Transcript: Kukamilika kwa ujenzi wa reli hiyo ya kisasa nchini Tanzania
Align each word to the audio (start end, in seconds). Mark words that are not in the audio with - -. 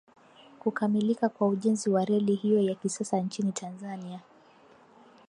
Kukamilika 0.59 1.29
kwa 1.29 1.47
ujenzi 1.47 1.89
wa 1.89 2.05
reli 2.05 2.35
hiyo 2.35 2.59
ya 2.61 2.75
kisasa 2.75 3.19
nchini 3.19 3.51
Tanzania 3.51 4.19